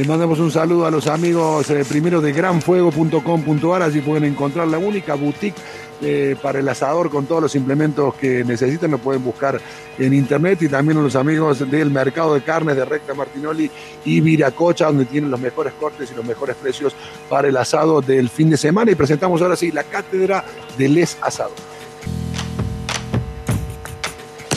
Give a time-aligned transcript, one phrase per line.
[0.00, 4.78] Le mandamos un saludo a los amigos eh, primero de granfuego.com.ar, allí pueden encontrar la
[4.78, 5.60] única boutique
[6.00, 9.60] eh, para el asador con todos los implementos que necesitan, lo pueden buscar
[9.98, 13.70] en internet y también a los amigos del mercado de carnes de Recta Martinoli
[14.06, 16.94] y Viracocha, donde tienen los mejores cortes y los mejores precios
[17.28, 18.92] para el asado del fin de semana.
[18.92, 20.46] Y presentamos ahora sí la cátedra
[20.78, 21.58] de Les Asados.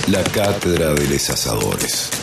[0.08, 2.23] La cátedra de Les Asadores.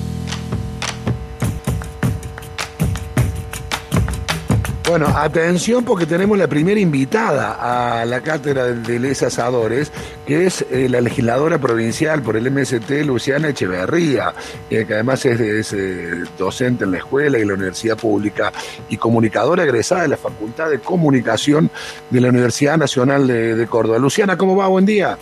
[4.91, 9.89] Bueno, atención porque tenemos la primera invitada a la cátedra de Les Asadores,
[10.25, 14.33] que es eh, la legisladora provincial por el MST, Luciana Echeverría,
[14.69, 18.51] eh, que además es, es, eh, docente en la escuela y la universidad pública
[18.89, 21.69] y comunicadora egresada de la Facultad de Comunicación
[22.09, 23.97] de la Universidad Nacional de, de Córdoba.
[23.97, 24.67] Luciana, ¿cómo va?
[24.67, 25.17] Buen día.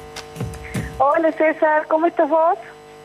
[0.98, 2.58] Hola César, ¿cómo estás vos?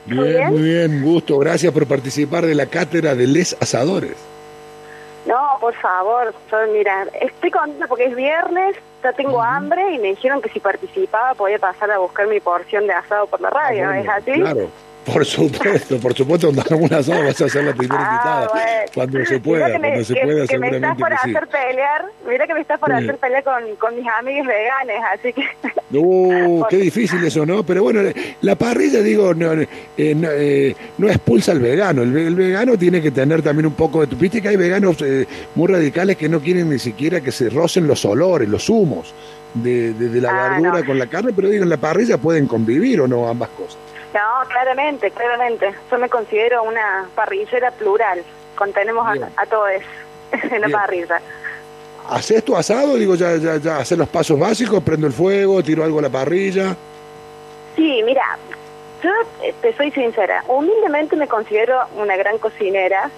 [0.09, 1.39] ¿Todo Bien, muy bien, gusto.
[1.39, 4.34] Gracias por participar de la cátedra de Les Asadores.
[5.27, 10.09] No, por favor, yo, mira, estoy contenta porque es viernes, ya tengo hambre y me
[10.09, 13.91] dijeron que si participaba podía pasar a buscar mi porción de asado por la radio,
[13.93, 14.33] ¿es así?
[14.33, 14.69] Claro,
[15.05, 18.49] por supuesto, por supuesto, cuando algún asado vas a ser la primera Ah, invitada.
[18.53, 18.91] bueno.
[18.95, 21.15] Cuando se pueda, que me- cuando se que- pueda, que me estás por sí.
[21.31, 22.95] hacer pelear, mira que me estás por Sí.
[22.97, 25.43] hacer pelear con, con mis amigos veganes, así que...
[25.99, 27.63] Uh, qué difícil eso, ¿no?
[27.65, 28.01] Pero bueno,
[28.41, 32.03] la parrilla, digo, no, eh, no, eh, no expulsa al vegano.
[32.03, 34.15] El, ve- el vegano tiene que tener también un poco de...
[34.17, 37.87] Viste que hay veganos eh, muy radicales que no quieren ni siquiera que se rocen
[37.87, 39.13] los olores, los humos
[39.55, 40.87] de, de- de la Ah, verdura no.
[40.87, 43.79] con la carne, pero digo, en la parrilla pueden convivir o no ambas cosas.
[44.15, 45.75] No, claramente, claramente.
[45.91, 48.23] Yo me considero una parrillera plural.
[48.55, 49.71] Contenemos a, a todos
[50.33, 50.73] en la Bien.
[50.73, 51.21] parrilla.
[52.09, 52.95] ¿Haces tu asado?
[52.95, 56.11] Digo, ya, ya, ya, hacer los pasos básicos, prendo el fuego, tiro algo a la
[56.11, 56.77] parrilla.
[57.75, 58.39] Sí, mira,
[59.03, 59.11] yo
[59.61, 60.45] te soy sincera.
[60.47, 63.11] Humildemente me considero una gran cocinera.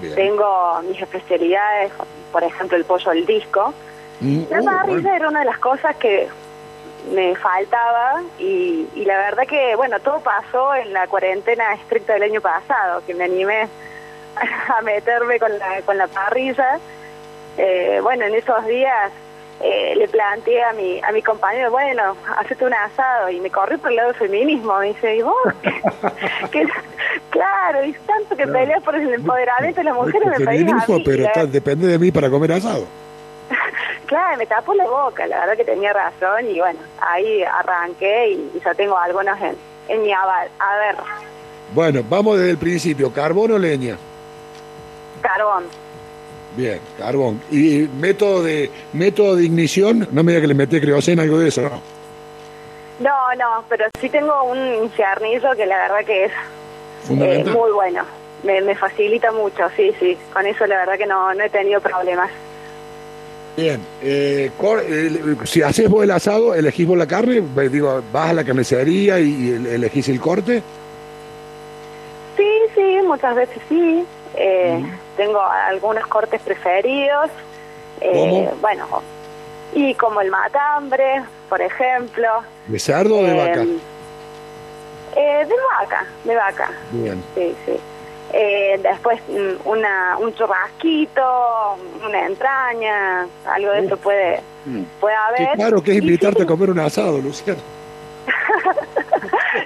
[0.00, 0.14] Bien.
[0.14, 1.90] Tengo mis especialidades,
[2.32, 3.74] por ejemplo, el pollo al disco.
[4.20, 5.14] Mm, La uh, parrilla bueno.
[5.16, 6.28] era una de las cosas que
[7.12, 12.24] me faltaba y, y la verdad que, bueno, todo pasó en la cuarentena estricta del
[12.24, 13.68] año pasado, que me animé
[14.78, 16.78] a meterme con la, con la parrilla.
[17.56, 19.10] Eh, bueno, en esos días
[19.60, 23.76] eh, le planteé a mi, a mi compañero, bueno, hacete un asado y me corrí
[23.78, 24.78] por el lado del feminismo.
[24.78, 25.34] Me dice, ¿y vos?
[26.52, 26.64] que,
[27.30, 30.96] claro, y tanto que peleas por el empoderamiento de las mujeres me pedís a Feminismo,
[30.96, 31.02] mí.
[31.04, 32.86] pero está- depende de mí para comer asado.
[34.06, 38.50] Claro, me tapó la boca, la verdad que tenía razón y bueno, ahí arranqué y,
[38.56, 39.56] y ya tengo algunos en,
[39.88, 40.48] en mi aval.
[40.58, 40.96] A ver,
[41.74, 43.12] Bueno, vamos desde el principio.
[43.12, 43.96] ¿Carbón o leña?
[45.20, 45.64] carbón.
[46.56, 47.40] Bien, carbón.
[47.50, 50.08] ¿Y método de método de ignición?
[50.12, 51.80] No me diga que le meté creosena, algo de eso, ¿no?
[53.00, 56.32] No, no, pero sí tengo un infernillo que la verdad que es
[57.10, 58.04] eh, muy bueno.
[58.42, 60.16] Me, me facilita mucho, sí, sí.
[60.32, 62.30] Con eso la verdad que no, no he tenido problemas.
[63.58, 63.80] Bien.
[64.02, 68.32] Eh, cor- eh, si haces vos el asado, elegís vos la carne, digo, vas a
[68.32, 70.62] la carnicería y, y el- elegís el corte.
[72.36, 74.04] Sí, sí, muchas veces sí.
[74.36, 74.80] Eh,
[75.16, 77.28] Tengo algunos cortes preferidos.
[78.00, 78.52] Eh, ¿Cómo?
[78.60, 78.86] Bueno,
[79.74, 82.28] y como el matambre, por ejemplo.
[82.68, 83.62] ¿De cerdo o de vaca?
[85.16, 87.20] Eh, de vaca, de vaca, Bien.
[87.34, 87.72] sí, sí.
[88.32, 94.40] Eh, después mm, una, un churrasquito, una entraña, algo de eso puede,
[95.00, 95.56] puede Qué haber.
[95.56, 97.60] claro que es invitarte sí, a comer un asado, Luciano.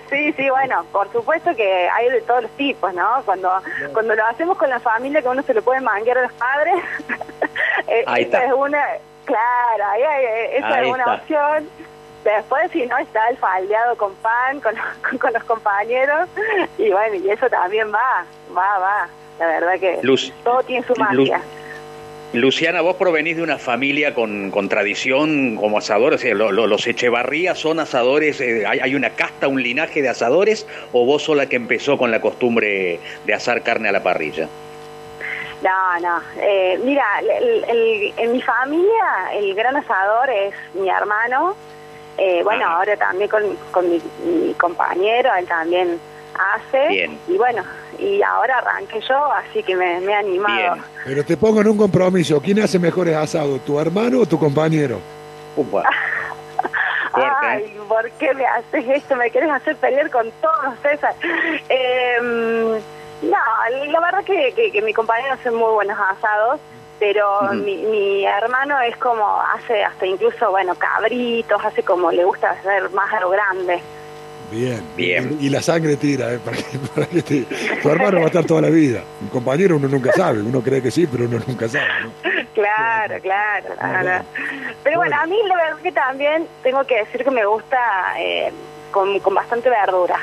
[0.09, 3.23] Sí, sí, bueno, por supuesto que hay de todos los tipos, ¿no?
[3.25, 3.51] Cuando
[3.93, 6.75] cuando lo hacemos con la familia, que uno se lo puede manguear a los padres,
[7.89, 8.45] eh, Ahí esa está.
[8.47, 8.85] es una,
[9.25, 11.15] claro, ahí hay- esa Ahí es una está.
[11.15, 11.69] opción.
[12.25, 14.75] Después, si no, está el faldeado con pan, con,
[15.09, 16.29] con, con los compañeros,
[16.79, 18.25] y bueno, y eso también va,
[18.57, 19.09] va, va.
[19.39, 21.41] La verdad que Luz, todo tiene su magia.
[22.35, 26.67] Luciana, vos provenís de una familia con, con tradición como asador, o sea, lo- lo-
[26.67, 31.25] los Echevarría son asadores, eh, hay, hay una casta, un linaje de asadores, o vos
[31.25, 34.49] sola que empezó con la costumbre de asar carne a la parrilla?
[35.63, 36.21] No, no.
[36.41, 41.55] Eh, mira, el- el- en mi familia el gran asador es mi hermano.
[42.19, 45.99] Eh, bueno, ahora también con, con mi, mi compañero, él también
[46.35, 46.89] hace.
[46.89, 47.19] Bien.
[47.29, 47.63] Y bueno,
[47.99, 50.75] y ahora arranqué yo, así que me, me he animado.
[50.75, 50.85] Bien.
[51.05, 52.41] Pero te pongo en un compromiso.
[52.41, 54.99] ¿Quién hace mejores asados, tu hermano o tu compañero?
[55.57, 55.83] Upa.
[57.13, 57.49] Fuerte, ¿eh?
[57.49, 59.17] Ay, ¿por qué me haces esto?
[59.17, 61.15] ¿Me quieres hacer pelear con todos, César?
[61.69, 62.19] Eh,
[63.23, 63.39] no,
[63.93, 66.59] la verdad que, que, que mi compañero hace muy buenos asados.
[67.03, 72.51] Pero mi, mi hermano es como, hace hasta incluso, bueno, cabritos, hace como le gusta
[72.51, 73.81] hacer más a lo grande.
[74.53, 75.37] Bien, Bien.
[75.41, 76.39] Y la sangre tira, ¿eh?
[76.45, 77.47] Para que- para que te-
[77.83, 79.01] Tu hermano va a estar toda la vida.
[79.21, 82.13] Un compañero uno nunca sabe, uno cree que sí, pero uno nunca sabe, ¿no?
[82.55, 83.65] Claro, claro.
[83.81, 84.25] bueno.
[84.85, 85.17] Pero bueno, Bueno.
[85.23, 87.79] a mí la verdad que también tengo que decir que me gusta
[88.21, 88.53] eh,
[88.93, 90.19] con, con bastante verdura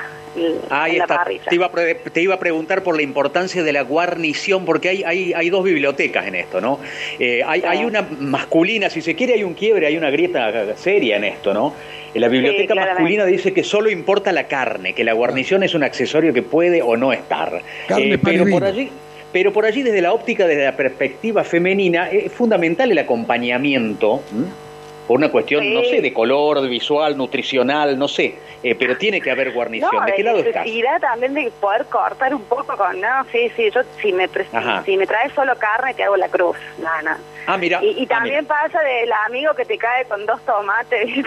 [0.70, 1.16] Ahí en la está.
[1.18, 1.44] parrilla.
[1.50, 4.90] Te iba, a pre- te iba a preguntar por la importancia de la guarnición, porque
[4.90, 6.80] hay, hay, hay dos bibliotecas en esto, ¿no?
[7.20, 7.68] Eh, hay, Sí.
[7.68, 11.54] hay una masculina, si se quiere, hay un quiebre, hay una grieta seria en esto,
[11.54, 11.74] ¿no?
[12.14, 15.84] En la biblioteca masculina dice que solo importa la carne, que la guarnición es un
[15.84, 17.62] accesorio que puede o no estar.
[17.88, 18.90] Carne, Eh, pero por allí.
[19.32, 24.46] Pero por allí, desde la óptica, desde la perspectiva femenina, es fundamental el acompañamiento, ¿m?
[25.10, 25.74] Por una cuestión, Sí.
[25.74, 29.90] no sé, de color, de visual, nutricional, no sé, eh, pero tiene que haber guarnición.
[29.92, 30.64] No, ¿De qué lado estás?
[30.64, 34.84] necesidad también de poder cortar un poco con, no, sí, sí, yo si me, Ajá.
[34.86, 37.18] si me traes solo carne te hago la cruz, no, no.
[37.48, 37.80] Ah, mira.
[37.84, 38.48] Y, y ah, también mira.
[38.62, 41.26] pasa del amigo que te cae con dos tomates,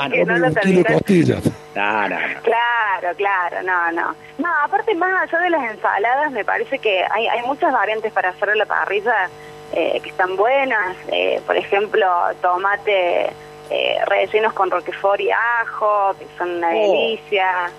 [0.00, 0.32] Ah, que no.
[0.32, 0.92] no lo un kilo de terminas.
[0.94, 1.44] costillas.
[1.76, 2.40] No, no, no.
[2.42, 4.14] Claro, claro, no, no.
[4.38, 8.30] No, aparte más allá de las ensaladas, me parece que hay, hay muchas variantes para
[8.30, 9.28] hacer la parrilla
[9.72, 10.96] eh, que están buenas.
[11.10, 12.06] Eh, por ejemplo,
[12.40, 13.30] tomate
[13.70, 16.92] eh, rellenos con roquefort y ajo, que son una Oh.
[16.92, 17.70] delicia.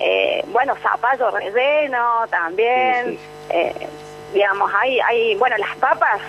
[0.00, 3.10] Eh, bueno, zapallo relleno también.
[3.10, 3.20] Sí, sí,
[3.50, 3.88] Eh,
[4.32, 6.20] digamos, hay, hay, bueno, las papas,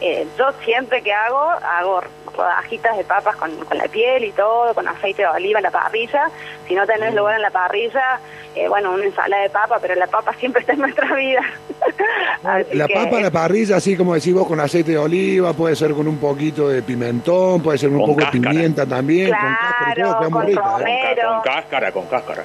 [0.00, 2.02] eh, yo siempre que hago, hago
[2.36, 5.70] rodajitas de papas con, con la piel y todo, con aceite de oliva en la
[5.70, 6.28] parrilla.
[6.66, 8.18] Si no tenés lugar en la parrilla,
[8.56, 11.40] eh, bueno, una ensalada de papa, pero la papa siempre está en nuestra vida.
[12.72, 15.74] La que- papa a la parrilla, así como decís vos, con aceite de oliva, puede
[15.76, 18.40] ser con un poquito de pimentón, puede ser un Con poco cáscara.
[18.42, 20.90] de pimienta también, con cáscara y todo, queda muy con rica.
[20.90, 21.16] ¿eh?
[21.24, 22.44] Con, cáscara, con cáscara.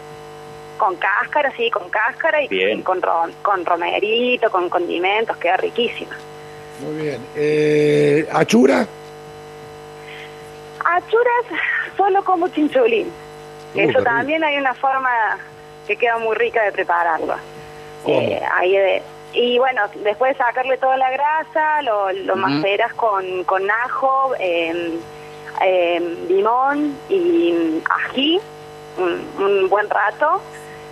[0.77, 2.81] Con cáscara, sí, con cáscara y Bien.
[2.83, 3.01] con,
[3.41, 6.15] con romerito, con condimentos, queda riquísima.
[6.81, 7.25] Muy bien.
[7.35, 8.85] Eh, ¿Achura?
[10.85, 11.45] Achuras
[11.97, 13.11] solo como chinchulín.
[13.75, 15.09] Uh, Eso también hay una forma
[15.87, 17.35] que queda muy rica de prepararlo.
[18.07, 19.03] Eh, ahí de-
[19.33, 24.97] y bueno, después de sacarle toda la grasa, lo, lo maceras con, con ajo, eh,
[25.61, 28.39] eh, limón y ají
[28.97, 30.41] un, un buen rato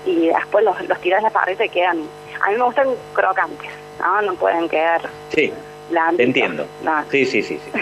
[0.05, 1.97] y después los, los tiras a la parrilla y quedan...
[2.45, 4.21] A mí me gustan crocantes, ¿no?
[4.21, 5.01] No pueden quedar
[5.33, 5.51] Sí,
[6.17, 6.65] te entiendo.
[7.11, 7.57] Sí, sí, sí.
[7.63, 7.79] sí.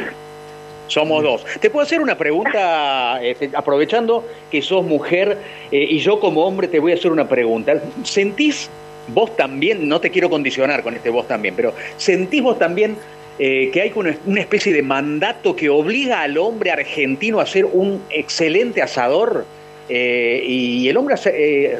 [0.87, 1.43] Somos dos.
[1.59, 5.35] ¿Te puedo hacer una pregunta, este, aprovechando que sos mujer
[5.71, 7.81] eh, y yo como hombre te voy a hacer una pregunta?
[8.03, 8.69] ¿Sentís
[9.07, 12.97] vos también, no te quiero condicionar con este vos también, pero ¿sentís vos también
[13.39, 17.65] eh, que hay una, una especie de mandato que obliga al hombre argentino a ser
[17.65, 19.43] un excelente asador?
[19.89, 21.33] Eh, y el hombre hace-
[21.75, 21.79] eh,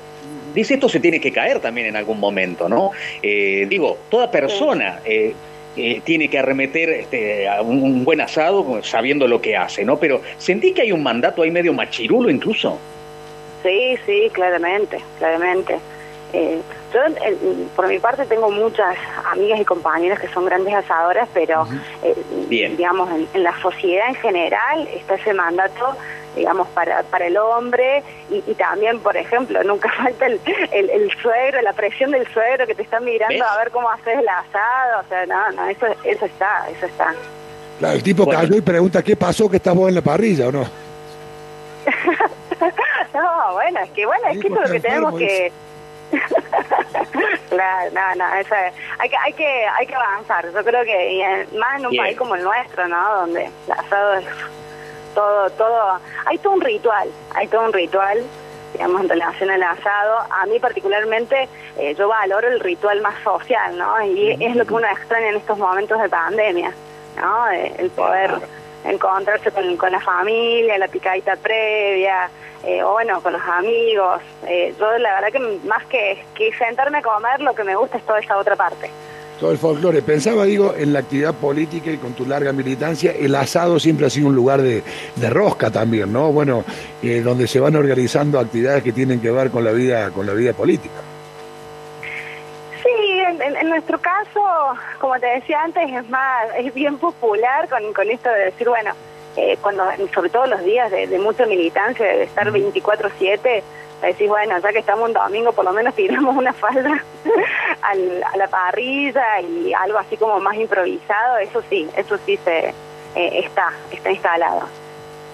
[0.55, 2.89] dice esto se tiene que caer también en algún momento, ¿no?
[3.21, 5.33] Eh, digo, toda persona eh,
[5.77, 9.97] eh, tiene que arremeter este, a un, buen asado sabiendo lo que hace, ¿no?
[9.97, 12.79] Pero ¿sentís que hay un mandato ahí medio machirulo incluso?
[13.63, 15.75] Sí, sí, claramente, claramente.
[16.33, 16.59] Eh,
[16.95, 18.95] yo, eh, por mi parte, tengo muchas
[19.29, 21.67] amigas y compañeras que son grandes asadoras, pero,
[22.01, 22.15] eh,
[22.49, 25.93] digamos, en, en la sociedad en general está ese mandato,
[26.37, 30.39] digamos, para, para el hombre y, y también, por ejemplo, nunca falta el,
[30.71, 33.43] el, el suegro, la presión del suegro que te está mirando ¿Ves?
[33.43, 37.13] a ver cómo haces el asado, o sea, no, no, eso, eso está, eso está.
[37.79, 38.39] Claro, el tipo Bueno.
[38.39, 40.63] cayó y pregunta qué pasó que estás vos en la parrilla o no.
[43.13, 45.51] No, bueno, es que bueno, es que eso es lo que tenemos que
[47.49, 50.45] claro, no, no, eso es- hay que hay que hay que avanzar.
[50.51, 52.03] Yo creo que más en un Bien.
[52.03, 53.15] país como el nuestro, ¿no?
[53.17, 54.25] Donde el asado es
[55.13, 58.23] todo todo hay todo un ritual, hay todo un ritual
[58.73, 60.19] digamos en relación al asado.
[60.29, 64.01] A mí particularmente eh, yo valoro el ritual más social, ¿no?
[64.03, 66.73] Y es lo que uno extraña en estos momentos de pandemia,
[67.15, 67.49] ¿no?
[67.51, 68.31] Eh, El poder
[68.83, 72.29] encontrarse con, con la familia, la picadita previa,
[72.63, 74.21] eh, o bueno, con los amigos.
[74.47, 77.97] Eh, yo la verdad que más que, que sentarme a comer, lo que me gusta
[77.97, 78.89] es toda esa otra parte.
[79.39, 80.01] Todo el folclore.
[80.01, 84.09] Pensaba, digo, en la actividad política y con tu larga militancia, el asado siempre ha
[84.09, 84.81] sido un lugar de,
[85.15, 86.31] de rosca también, ¿no?
[86.31, 86.63] Bueno,
[87.03, 90.31] eh, donde se van organizando actividades que tienen que ver con la vida, con la
[90.33, 90.93] vida política.
[92.81, 94.41] Sí, en, en- en nuestro caso,
[94.99, 98.91] como te decía antes, es más, es bien popular con, con esto de decir, bueno,
[99.37, 103.61] eh, cuando, sobre todo los días de, de mucha militancia, de estar 24-7,
[104.01, 107.03] decís, bueno, ya que estamos un domingo, por lo menos tiramos una falda
[107.81, 112.67] al- a la parrilla y algo así como más improvisado, eso sí, eso sí se
[113.15, 114.61] eh, está, está instalado.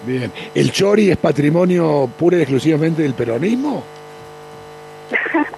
[0.04, 0.32] Bien.
[0.54, 3.82] ¿El chori es patrimonio pura y exclusivamente del peronismo?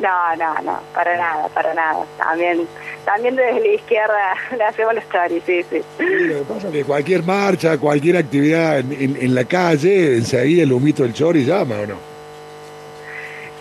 [0.00, 2.04] No, no, no, para nada, para nada.
[2.18, 2.68] También,
[3.08, 5.82] también desde la izquierda le hacemos los choris, sí, sí.
[5.98, 10.72] lo que pasa es que cualquier marcha, cualquier actividad en, en, la calle, enseguida el
[10.74, 11.94] humito del chori llama, ¿o no?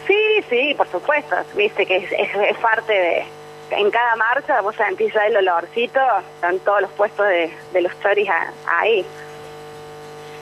[0.05, 1.37] Sí, sí, por supuesto.
[1.55, 3.23] Viste que es, es, parte de...
[3.71, 6.01] En cada marcha vos sentís ya el olorcito,
[6.35, 8.27] están todos los puestos de, de los choris
[8.65, 9.05] ahí.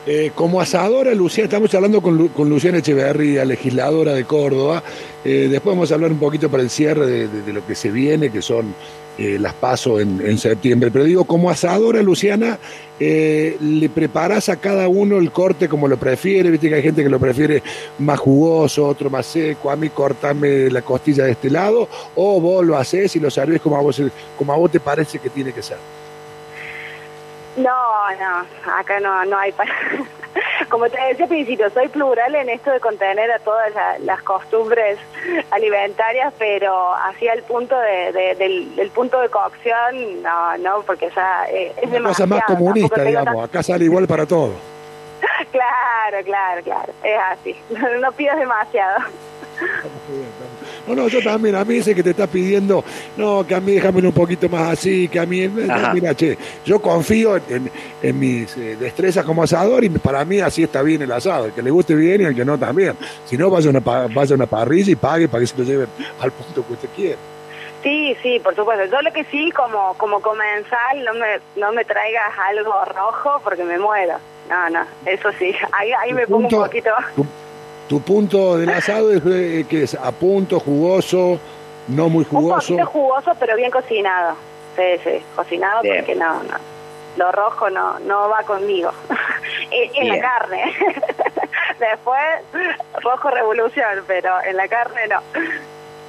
[0.08, 4.84] Eh, como asadora, Luciana, estamos hablando con, con, Luciana Echeverría, legisladora de Córdoba.
[5.24, 8.30] Eh, después vamos a hablar un poquito para el cierre de, lo que se viene,
[8.30, 8.76] que son
[9.18, 10.92] eh, las pasos en, septiembre.
[10.92, 12.60] Pero digo, como asadora, Luciana,
[13.00, 16.52] ¿le preparas a cada uno el corte como lo prefiere?
[16.52, 17.64] Viste que hay gente que lo prefiere
[17.98, 19.72] más jugoso, otro más seco.
[19.72, 23.60] A mí cortame la costilla de este lado, o vos lo haces y lo servís
[23.60, 24.00] como a vos,
[24.38, 25.78] como a vos te parece que tiene que ser.
[27.58, 29.72] No, no, acá no, no hay para...
[30.70, 33.72] Como te decía al principio, soy plural en esto de contener a todas
[34.02, 35.00] las costumbres
[35.52, 41.74] alimentarias, pero hacia el punto de, del, punto de cocción, no, no, porque ya eh,
[41.82, 44.54] es Una cosa más comunista, digamos, acá sale igual para todo.
[45.52, 47.56] claro, claro, claro, es así,
[48.02, 49.06] no pidas demasiado.
[50.88, 52.84] No, no, yo también, a mí ese que te está pidiendo,
[53.18, 56.80] no, que a mí déjame un poquito más así, que a mí, mira, che, yo
[56.80, 61.46] confío en, mis eh, destrezas como asador y para mí así está bien el asado,
[61.46, 62.96] el que le guste bien y el que no también.
[63.26, 65.64] Si no, vaya a una, vaya a una parrilla y pague para que se lo
[65.64, 65.88] lleven
[66.20, 67.18] al punto que usted quiere.
[67.82, 68.86] Sí, sí, por supuesto.
[68.86, 73.64] Yo lo que sí, como, como comensal, no me, no me traigas algo rojo porque
[73.64, 74.16] me muero.
[74.50, 76.92] No, no, eso sí, ahí, ahí me pongo un poquito...
[77.16, 77.26] Tu
[78.00, 81.40] punto del asado es eh, que es a punto, jugoso,
[81.88, 82.74] no muy jugoso.
[82.74, 84.36] Un poquito jugoso, pero bien cocinado.
[84.76, 86.58] Sí, sí, cocinado porque no, no.
[87.18, 88.92] Lo rojo no, no va conmigo.
[89.72, 90.74] en la carne.
[91.80, 92.22] Después,
[93.02, 95.22] rojo revolución, pero en la carne no.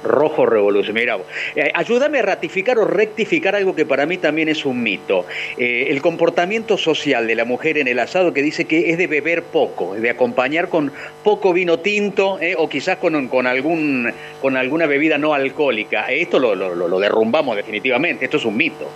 [0.03, 0.95] Rojo Revolución.
[0.95, 1.17] Mira,
[1.55, 5.25] eh, ayúdame a ratificar o rectificar algo que para mí también es un mito.
[5.57, 9.07] Eh, el comportamiento social de la mujer en el asado que dice que es de
[9.07, 10.91] beber poco, de acompañar con
[11.23, 14.11] poco vino tinto eh, o quizás con, con, algún,
[14.41, 16.11] con alguna bebida no alcohólica.
[16.11, 18.89] Esto lo, lo, lo derrumbamos definitivamente, esto es un mito.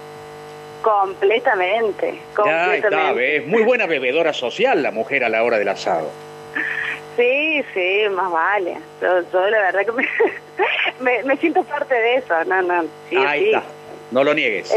[0.82, 2.16] Completamente.
[2.34, 2.90] completamente.
[2.90, 6.10] Ya está, es muy buena bebedora social la mujer a la hora del asado.
[7.22, 8.78] Sí, sí, más vale.
[9.00, 9.92] Yo, la verdad que
[11.04, 12.34] me, me, siento parte de eso.
[12.46, 12.84] No, no.
[13.12, 13.62] Sí, Ahí está.
[14.10, 14.74] No lo niegues.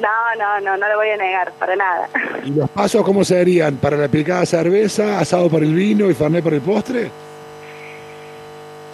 [0.00, 0.08] no,
[0.38, 2.08] no, no, no lo voy a negar, para nada.
[2.44, 3.76] ¿Y los pasos cómo serían?
[3.76, 7.10] ¿Para la picada cerveza, asado para el vino y farné para el postre?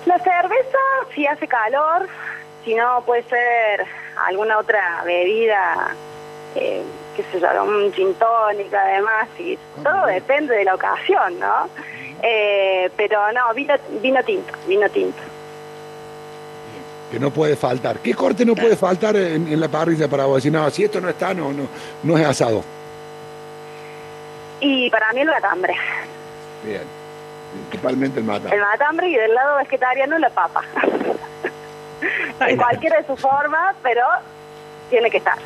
[0.07, 0.79] La cerveza,
[1.15, 2.09] si hace calor,
[2.65, 3.87] si no, puede ser
[4.27, 5.95] alguna otra bebida,
[6.57, 6.83] eh,
[7.17, 11.69] qué sé yo, un gin además, y todo depende de la ocasión, ¿no?
[12.27, 15.23] Eh, pero no, vino, vino tinto, vino tinto.
[17.11, 17.99] Que no puede faltar.
[17.99, 20.43] ¿Qué corte no puede faltar en, la parrilla para vos?
[20.47, 21.69] no, si esto no está, no, no,
[22.03, 22.65] no es asado.
[24.61, 25.75] Y para mí el matambre.
[26.65, 26.83] Bien.
[27.69, 28.57] Principalmente el matambre.
[28.57, 30.63] El matambre y del lado vegetariano la papa.
[32.41, 34.03] en cualquiera de sus formas, pero
[34.89, 35.37] tiene que estar.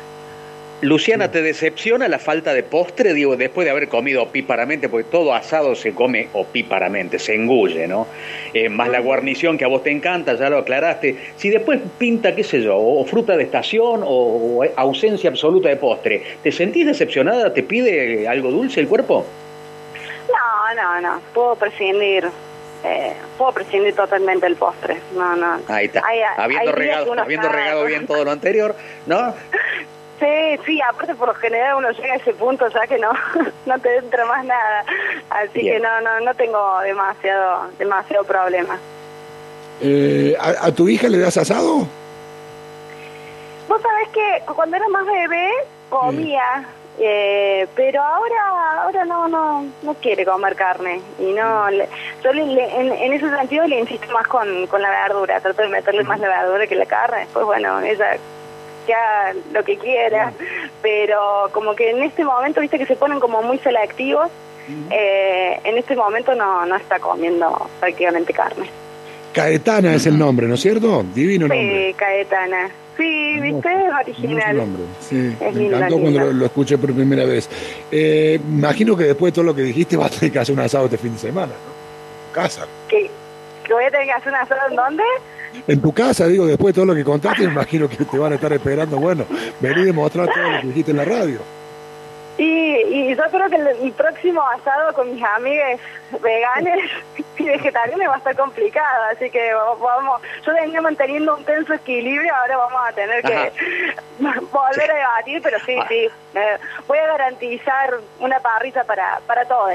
[0.81, 3.13] Luciana, ¿te decepciona la falta de postre?
[3.13, 8.07] Digo, después de haber comido opíparamente, porque todo asado se come opíparamente, se engulle, ¿no?
[8.53, 11.17] Eh, más la guarnición que a vos te encanta, ya lo aclaraste.
[11.35, 16.23] Si después pinta, qué sé yo, o fruta de estación o, ausencia absoluta de postre,
[16.43, 17.53] ¿te sentís decepcionada?
[17.53, 19.25] ¿Te pide algo dulce el cuerpo?
[20.29, 21.21] No, no, no.
[21.33, 22.29] Puedo prescindir
[22.83, 24.97] eh, puedo prescindir totalmente del postre.
[25.13, 25.59] No, no.
[25.67, 26.01] Ahí está.
[26.37, 29.33] habiendo regado, habiendo regado bien todo lo anterior, ¿no?
[30.19, 33.11] Sí, sí, aparte por lo general uno llega a ese punto ya que no,
[33.65, 34.83] no te entra más nada,
[35.29, 38.77] así que no, no, no tengo demasiado, demasiado problema.
[39.81, 41.87] Eh, ¿a, tu hija le das asado?
[43.69, 45.47] Vos sabés que cuando era más bebé
[45.89, 46.65] comía,
[46.99, 50.99] eh, pero ahora ahora no no no quiere comer carne.
[51.17, 55.61] Y no yo en, en, ese sentido le insisto más con, con la verdura, trato
[55.61, 58.17] de meterle más la verdura que la carne, después bueno, ella
[59.53, 60.33] lo que quiera,
[60.81, 64.29] pero como que en este momento, viste que se ponen como muy selectivos,
[64.91, 68.69] eh, en este momento no, no está comiendo prácticamente carne.
[69.33, 71.03] Caetana es el nombre, ¿no es cierto?
[71.13, 71.87] Divino nombre.
[71.89, 72.69] Sí, Caetana.
[72.97, 74.57] Sí, viste, es original.
[74.57, 74.83] Nombre.
[74.99, 77.49] Sí, me encantó cuando lo, escuché por primera vez.
[77.89, 80.61] Eh, imagino que después de todo lo que dijiste vas a tener que hacer un
[80.61, 82.33] asado este fin de semana, ¿no?
[82.33, 82.67] Casa.
[82.89, 83.09] ¿Qué?
[83.63, 85.03] ¿Que voy a tener que hacer un asado en dónde?
[85.67, 88.31] En tu casa, digo, después de todo lo que contaste, me imagino que te van
[88.31, 89.25] a estar esperando, bueno,
[89.59, 91.39] venir y mostrar todo lo que dijiste en la radio.
[92.39, 92.43] Y,
[92.89, 95.77] y yo creo que el, próximo asado con mis amigas
[96.21, 96.89] veganes
[97.37, 102.33] y vegetarianos va a estar complicado, así que vamos, yo venía manteniendo un tenso equilibrio,
[102.33, 103.51] ahora vamos a tener que
[104.19, 105.85] volver a debatir, pero sí, ah.
[105.89, 106.07] sí,
[106.87, 109.73] voy a garantizar una parrita para, para todos,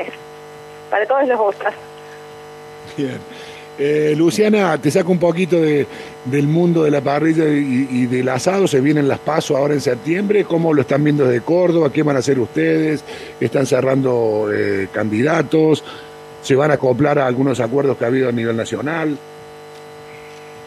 [0.90, 1.75] para todos los gustos.
[2.97, 3.21] Bien.
[3.78, 5.87] Eh, Luciana, te saco un poquito de,
[6.25, 8.69] del mundo de la parrilla y, del asado.
[8.69, 10.45] Se vienen las pasos ahora en septiembre.
[10.45, 11.90] ¿Cómo lo están viendo desde Córdoba?
[11.93, 13.04] ¿Qué van a hacer ustedes?
[13.40, 15.83] ¿Están cerrando eh, candidatos?
[16.43, 19.19] ¿Se van a acoplar a algunos acuerdos que ha habido a nivel nacional?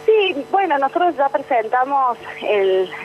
[0.04, 2.18] Sí, bueno, nosotros ya presentamos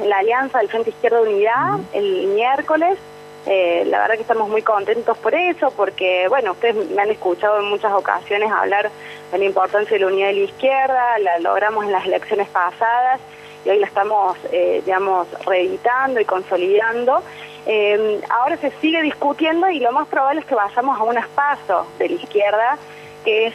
[0.05, 2.97] la alianza del Frente Izquierda Unidad el miércoles.
[3.45, 7.59] Eh, la verdad que estamos muy contentos por eso, porque, bueno, ustedes me han escuchado
[7.59, 8.89] en muchas ocasiones hablar
[9.31, 13.19] de la importancia de la unidad de la izquierda, la logramos en las elecciones pasadas
[13.65, 17.21] y hoy la estamos, eh, digamos, reeditando y consolidando.
[17.65, 21.85] Eh, ahora se sigue discutiendo y lo más probable es que vayamos a un espacio
[21.97, 22.77] de la izquierda,
[23.25, 23.53] que es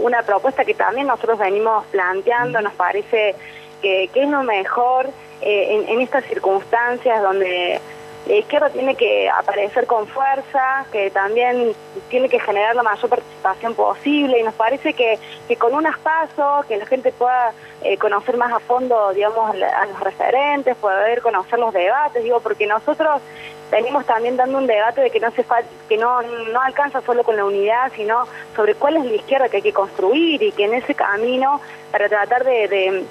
[0.00, 3.34] una propuesta que también nosotros venimos planteando, nos parece
[3.80, 5.10] que, es lo mejor
[5.40, 7.80] en, en estas circunstancias donde
[8.26, 11.72] la izquierda tiene que aparecer con fuerza, que también
[12.08, 15.18] tiene que generar la mayor participación posible y nos parece que,
[15.58, 17.52] con unas pasos, que la gente pueda
[17.82, 22.66] eh, conocer más a fondo, digamos, a los referentes, poder conocer los debates, digo, porque
[22.66, 23.20] nosotros
[23.72, 25.44] venimos también dando un debate de que no se
[25.88, 29.56] que no, no alcanza solo con la unidad, sino sobre cuál es la izquierda que
[29.56, 31.60] hay que construir y que en ese camino,
[31.90, 33.04] para tratar de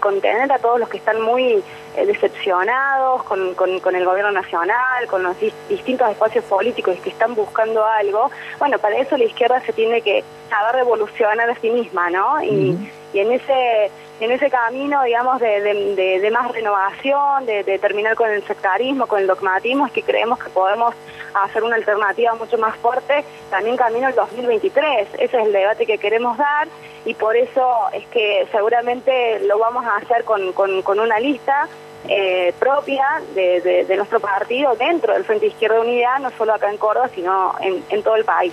[0.00, 1.62] contener a todos los que están muy
[1.96, 5.36] eh, decepcionados con, con, el gobierno nacional, con los
[5.68, 8.30] distintos espacios políticos que están buscando algo.
[8.58, 12.40] Bueno, para eso la izquierda se tiene que saber revolucionar a sí misma, ¿no?
[13.14, 13.90] Y en ese
[14.20, 15.60] en ese camino, digamos, de,
[16.20, 20.50] de, más renovación, de, terminar con el sectarismo, con el dogmatismo, es que creemos que
[20.50, 20.94] podemos
[21.34, 25.08] hacer una alternativa mucho más fuerte, también camino el 2023.
[25.14, 26.68] Ese es el debate que queremos dar
[27.04, 31.68] y por eso es que seguramente lo vamos a hacer con, con, una lista
[32.08, 36.78] eh, propia de, de, nuestro partido dentro del Frente Izquierda Unidad, no solo acá en
[36.78, 38.52] Córdoba, sino en, en todo el país.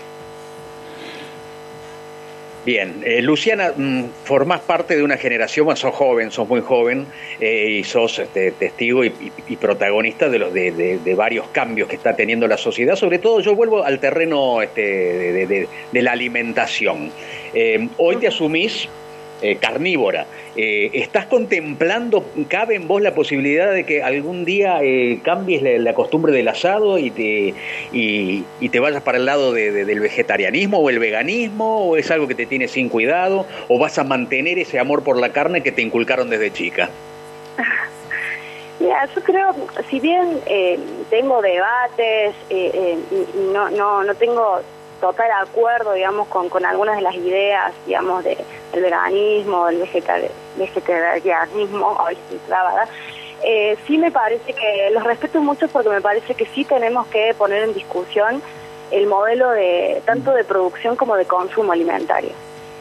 [2.64, 7.08] Bien, eh, Luciana, mm, formás parte de una generación, sos joven, sos muy joven
[7.40, 9.12] eh, y sos este, testigo y,
[9.60, 12.96] protagonista de, los, de, varios cambios que está teniendo la sociedad.
[12.96, 17.12] Sobre todo, yo vuelvo al terreno este, de, la alimentación.
[17.54, 18.88] Eh, hoy te asumís
[19.42, 20.28] eh, carnívora.
[20.56, 25.94] Eh, ¿Estás contemplando, cabe en vos la posibilidad de que algún día eh, cambies la,
[25.96, 27.56] costumbre del asado y te,
[27.92, 31.90] y, te vayas para el lado del vegetarianismo o el veganismo?
[31.90, 33.48] ¿O es algo que te tiene sin cuidado?
[33.68, 36.90] ¿O vas a mantener ese amor por la carne que te inculcaron desde chica?
[38.80, 39.56] Mira, yo creo,
[39.90, 40.40] si bien
[41.10, 42.36] tengo debates,
[43.54, 44.62] no, no, no tengo
[45.02, 48.38] total acuerdo, digamos, con, con algunas de las ideas, digamos, de,
[48.72, 51.98] del veganismo, del vegetarianismo,
[53.44, 57.34] eh, sí me parece que los respeto mucho porque me parece que sí tenemos que
[57.34, 58.42] poner en discusión
[58.92, 62.32] el modelo de tanto de producción como de consumo alimentario.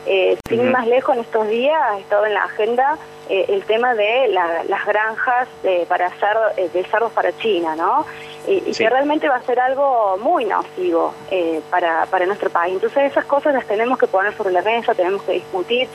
[0.06, 3.94] Eh, sin más lejos, en estos días ha estado en la agenda eh, el tema
[3.94, 5.48] de las granjas
[5.88, 8.04] para hacer de cerdos para China, ¿no?
[8.46, 12.74] Y que realmente va a ser algo muy nocivo eh, para, para nuestro país.
[12.74, 15.88] Entonces esas cosas las tenemos que poner sobre la mesa, tenemos que discutir.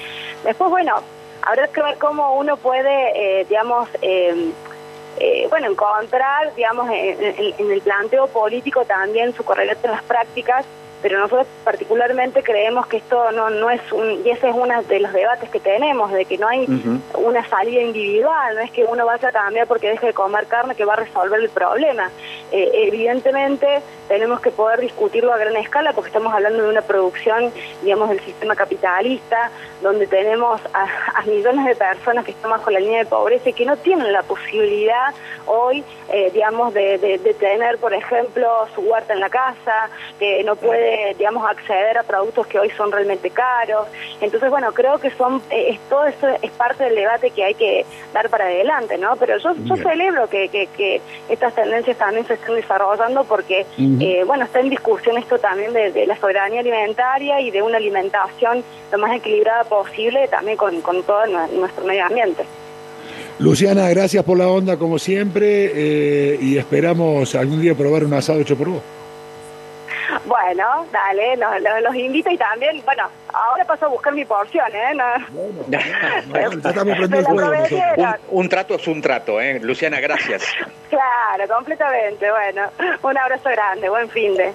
[0.44, 0.96] Después, bueno,
[1.42, 4.52] habrá que ver cómo uno puede, eh, digamos, em,
[5.18, 10.66] eh, bueno, encontrar, digamos, en, el planteo político también su correlato en las prácticas
[11.02, 15.00] pero nosotros particularmente creemos que esto no, no es un, y ese es uno de
[15.00, 16.66] los debates que tenemos, de que no hay
[17.16, 20.76] una salida individual, no es que uno vaya a cambiar porque deje de comer carne
[20.76, 22.10] que va a resolver el problema.
[22.52, 27.52] Eh, evidentemente tenemos que poder discutirlo a gran escala porque estamos hablando de una producción,
[27.84, 33.00] digamos, del sistema capitalista, donde tenemos a, millones de personas que están bajo la línea
[33.00, 35.14] de pobreza y que no tienen la posibilidad
[35.48, 40.56] hoy, eh, digamos, de, de, tener, por ejemplo, su huerta en la casa, que no
[40.56, 40.85] puede,
[41.18, 43.88] digamos, acceder a productos que hoy son realmente caros.
[44.22, 47.86] Entonces, bueno, creo que son eh, todo eso es parte del debate que hay que
[48.14, 49.16] dar para adelante, ¿no?
[49.18, 54.24] Pero yo, yo celebro que, que, que, estas tendencias también se estén desarrollando porque, eh,
[54.26, 58.98] bueno, está en discusión esto también de, la soberanía alimentaria y de una alimentación lo
[58.98, 62.44] más equilibrada posible también con, con todo nuestro medio ambiente.
[63.38, 68.40] Luciana, gracias por la onda como siempre eh, y esperamos algún día probar un asado
[68.40, 68.82] hecho por vos.
[70.26, 74.68] Bueno, dale, los, los, los invito y también, bueno, ahora paso a buscar mi porción,
[74.74, 74.94] ¿eh?
[74.96, 75.04] No.
[76.28, 77.30] Bueno, ya estamos prendiendo.
[77.32, 79.60] Un, un trato es un trato, ¿eh?
[79.60, 80.44] Luciana, gracias.
[80.90, 82.70] Claro, completamente, bueno.
[83.02, 84.54] Un abrazo grande, buen fin de.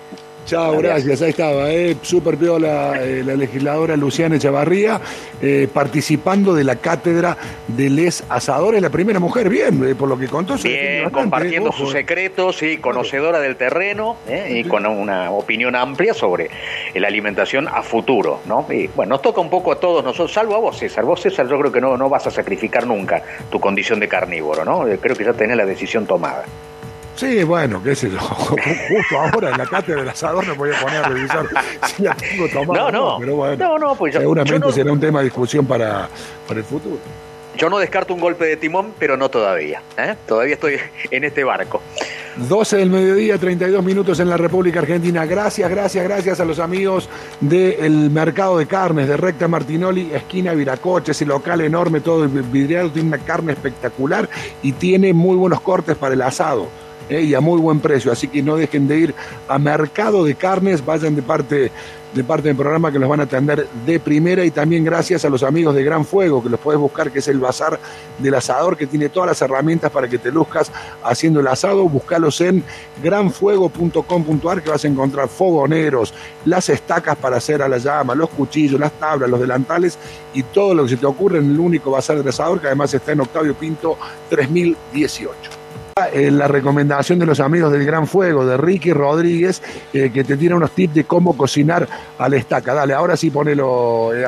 [0.50, 1.22] Chao, gracias.
[1.22, 5.00] Ahí estaba, eh, súper piola eh, la legisladora Luciana Echavarría,
[5.40, 7.36] eh, participando de la cátedra
[7.68, 10.58] de Les Asadores, la primera mujer, bien, eh, por lo que contó.
[10.58, 14.60] se Bien, bastante, compartiendo eh, sus secretos, sí, conocedora del terreno ¿eh?
[14.64, 16.50] y con una opinión amplia sobre
[16.96, 18.66] la alimentación a futuro, ¿no?
[18.68, 21.04] Y bueno, nos toca un poco a todos nosotros, salvo a vos, César.
[21.04, 24.64] Vos, César, yo creo que no, no vas a sacrificar nunca tu condición de carnívoro,
[24.64, 24.80] ¿no?
[25.00, 26.44] Creo que ya tenés la decisión tomada.
[27.16, 28.18] Sí, bueno, qué sé yo.
[28.20, 31.46] Justo ahora en la cátedra del asador me voy a poner a revisar
[31.96, 32.90] si la tengo tomada.
[32.90, 33.16] No, no.
[33.16, 35.66] o Pero bueno, No, no, pues yo- seguramente yo no- será un tema de discusión
[35.66, 36.08] para,
[36.48, 36.96] para el futuro.
[37.56, 39.82] Yo no descarto un golpe de timón, pero no todavía.
[39.98, 40.14] ¿eh?
[40.26, 40.76] Todavía estoy
[41.10, 41.82] en este barco.
[42.36, 45.26] 12 del mediodía, 32 minutos en la República Argentina.
[45.26, 47.08] Gracias, gracias, gracias a los amigos
[47.40, 53.08] del mercado de carnes de Recta Martinoli, esquina Viracoche, ese local enorme, todo vidriado, tiene
[53.08, 54.26] una carne espectacular
[54.62, 56.68] y tiene muy buenos cortes para el asado.
[57.10, 57.22] ¿Eh?
[57.22, 59.14] y a muy buen precio, así que no dejen de ir
[59.48, 61.70] a Mercado de Carnes, vayan de parte
[62.14, 65.30] de parte del programa que los van a atender de primera y también gracias a
[65.30, 67.78] los amigos de Gran Fuego, que los puedes buscar, que es el bazar
[68.18, 70.72] del asador, que tiene todas las herramientas para que te luzcas
[71.04, 71.88] haciendo el asado.
[71.88, 72.64] Búscalos en
[73.02, 76.12] granfuego.com.ar, que vas a encontrar fogoneros,
[76.44, 79.98] las estacas para hacer a la llama, los cuchillos, las tablas, los delantales
[80.34, 82.92] y todo lo que se te ocurre en el único bazar del asador, que además
[82.92, 83.96] está en Octavio Pinto
[84.28, 85.59] 3018
[86.08, 90.36] eh, la recomendación de los amigos del Gran Fuego, de Ricky Rodríguez, eh, que te
[90.36, 92.74] tiene unos tips de cómo cocinar a la estaca.
[92.74, 94.26] Dale, ahora sí ponelo, eh.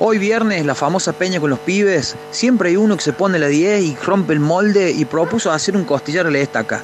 [0.00, 3.46] Hoy viernes, la famosa peña con los pibes, siempre hay uno que se pone la
[3.46, 6.82] 10 y rompe el molde y propuso hacer un costillar a la estaca.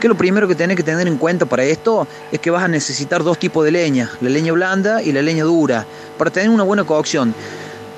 [0.00, 2.68] Que lo primero que tenés que tener en cuenta para esto es que vas a
[2.68, 6.62] necesitar dos tipos de leña, la leña blanda y la leña dura, para tener una
[6.62, 7.34] buena cocción.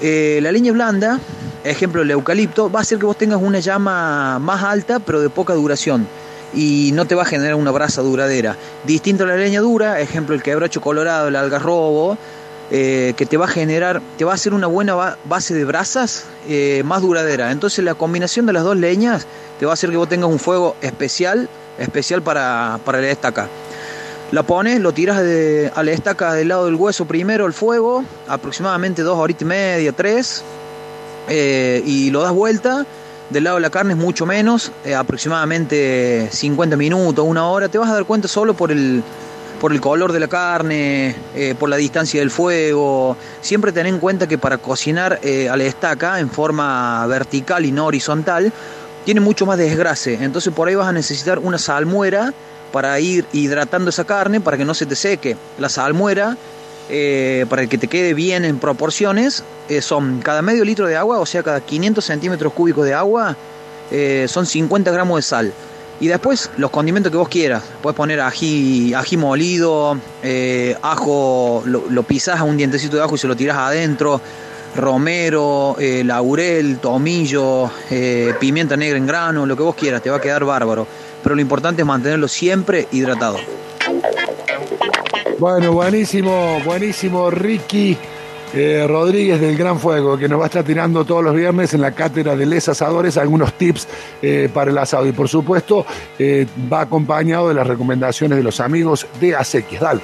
[0.01, 1.19] Eh, la leña blanda,
[1.69, 5.31] ejemplo el eucalipto, va a hacer que vos tengas una llama más alta pero de
[5.31, 6.07] poca duración
[6.55, 8.57] y no te va a generar una brasa duradera.
[8.85, 12.17] Distinto a la leña dura, ejemplo el quebracho colorado, el algarrobo,
[12.71, 15.65] eh, que te va a generar, te va a hacer una buena ba- base de
[15.65, 17.51] brasas eh, más duradera.
[17.53, 19.27] Entonces la combinación de las dos leñas
[19.59, 23.49] te va a hacer que vos tengas un fuego especial, especial para, para la estaca.
[24.33, 28.05] La pones, lo tiras de- a la estaca del lado del hueso primero el fuego,
[28.27, 30.43] aproximadamente dos horitas y media, tres,
[31.29, 32.87] eh, y lo das vuelta.
[33.31, 37.69] Del lado de la carne es mucho menos, eh, aproximadamente 50 minutos, una hora.
[37.69, 39.03] Te vas a dar cuenta solo por el,
[39.61, 43.19] por el color de la carne, eh, por la distancia del fuego.
[43.43, 47.87] Siempre ten en cuenta que para cocinar a la estaca en forma vertical y no
[47.87, 48.51] horizontal,
[49.05, 50.19] tiene mucho más desgrase.
[50.23, 52.33] Entonces por ahí vas a necesitar una salmuera
[52.73, 55.37] para ir hidratando esa carne para que no se te seque.
[55.59, 56.37] La salmuera,
[56.89, 61.19] eh, para que te quede bien en proporciones, eh, son cada medio litro de agua,
[61.19, 63.37] o sea, cada 500 centímetros cúbicos de agua,
[63.91, 65.53] eh, son 50 gramos de sal.
[66.01, 67.65] Y después los condimentos que vos quieras.
[67.83, 73.19] Puedes poner ají, ají molido, eh, ajo, lo, lo a un dientecito de ajo y
[73.19, 74.21] se lo tirás adentro.
[74.77, 77.69] Romero, laurel, tomillo,
[78.39, 80.87] pimienta negra en grano, lo que vos quieras, te va a quedar bárbaro.
[81.23, 83.39] Pero lo importante es mantenerlo siempre hidratado.
[85.39, 87.97] Bueno, buenísimo, buenísimo Ricky
[88.53, 91.81] eh, Rodríguez del Gran Fuego, que nos va a estar tirando todos los viernes en
[91.81, 93.87] la cátedra de Les Asadores algunos tips
[94.21, 95.07] eh, para el asado.
[95.07, 95.87] Y por supuesto,
[96.19, 99.81] eh, va acompañado de las recomendaciones de los amigos de Acequias.
[99.81, 100.01] Dale.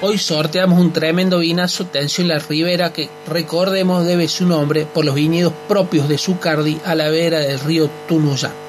[0.00, 5.14] Hoy sorteamos un tremendo vinazo Tensión La Ribera que recordemos debe su nombre por los
[5.14, 8.63] viñedos propios de Zucardi a la vera del río Tunuyán.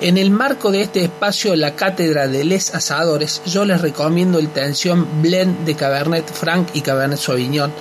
[0.00, 4.48] En el marco de este espacio, la cátedra de Les Asadores, yo les recomiendo el
[4.48, 7.72] Tensión Blend de Cabernet Franc y Cabernet Sauvignon,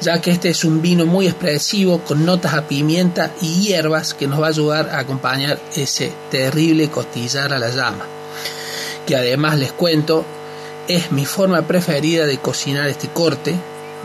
[0.00, 4.28] ya que este es un vino muy expresivo con notas a pimienta y hierbas que
[4.28, 8.06] nos va a ayudar a acompañar ese terrible costillar a la llama.
[9.04, 10.24] Que además les cuento,
[10.86, 13.56] es mi forma preferida de cocinar este corte,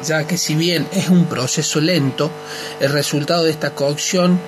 [0.04, 2.32] ya que si bien es un proceso lento,
[2.80, 4.40] el resultado de esta cocción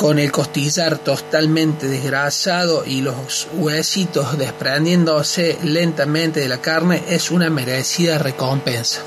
[0.00, 7.50] con el costillar totalmente desgrasado y los huesitos desprendiéndose lentamente de la carne es una
[7.50, 9.02] merecida recompensa.